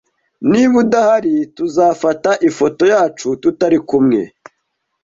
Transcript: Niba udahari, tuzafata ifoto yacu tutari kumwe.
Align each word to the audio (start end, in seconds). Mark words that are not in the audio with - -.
Niba 0.49 0.75
udahari, 0.83 1.35
tuzafata 1.55 2.31
ifoto 2.49 2.83
yacu 2.93 3.27
tutari 3.41 3.79
kumwe. 3.89 4.21